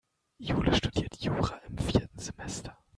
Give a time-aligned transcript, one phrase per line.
[0.39, 2.75] Jule studiert Jura im vierten Semester.